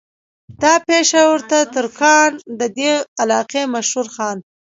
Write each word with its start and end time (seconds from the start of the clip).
دا 0.61 0.73
پېشه 0.87 1.21
ور 1.27 1.41
ترکاڼ 1.73 2.29
د 2.59 2.61
دې 2.77 2.93
علاقې 3.21 3.63
مشهور 3.73 4.07
خان 4.15 4.37